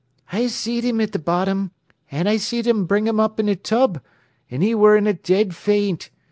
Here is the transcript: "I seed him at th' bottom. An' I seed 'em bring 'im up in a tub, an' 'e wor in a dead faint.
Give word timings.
"I 0.31 0.47
seed 0.47 0.83
him 0.83 0.99
at 0.99 1.13
th' 1.13 1.23
bottom. 1.23 1.69
An' 2.09 2.25
I 2.25 2.37
seed 2.37 2.67
'em 2.67 2.87
bring 2.87 3.05
'im 3.05 3.19
up 3.19 3.39
in 3.39 3.47
a 3.47 3.55
tub, 3.55 4.01
an' 4.49 4.63
'e 4.63 4.73
wor 4.73 4.97
in 4.97 5.05
a 5.05 5.13
dead 5.13 5.55
faint. 5.55 6.09